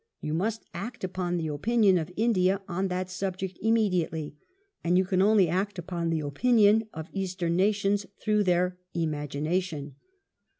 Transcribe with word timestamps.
You 0.19 0.33
must 0.33 0.65
act 0.73 1.03
upon 1.03 1.37
the 1.37 1.49
opinion 1.49 1.99
of 1.99 2.11
India 2.17 2.59
on 2.67 2.87
that 2.87 3.07
subject 3.07 3.59
immediately, 3.61 4.35
and 4.83 4.97
you 4.97 5.05
can 5.05 5.21
only 5.21 5.47
act 5.47 5.77
upon 5.77 6.09
the 6.09 6.21
opinion 6.21 6.89
of 6.91 7.07
Eastern 7.13 7.55
nations 7.57 8.07
through 8.19 8.45
their 8.45 8.79
imagination." 8.95 9.97